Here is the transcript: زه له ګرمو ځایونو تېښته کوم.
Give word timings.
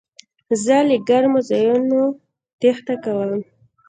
زه 0.63 0.77
له 0.87 0.97
ګرمو 1.07 1.39
ځایونو 1.49 2.01
تېښته 2.59 2.95
کوم. 3.03 3.39